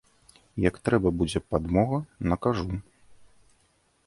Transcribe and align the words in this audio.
Як 0.67 0.79
трэба 0.87 1.11
будзе 1.19 1.39
падмога, 1.51 2.01
накажу. 2.33 2.69